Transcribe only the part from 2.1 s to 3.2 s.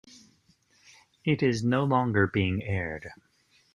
being aired.